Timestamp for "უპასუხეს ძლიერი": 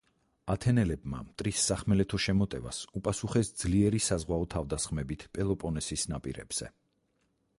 3.01-4.01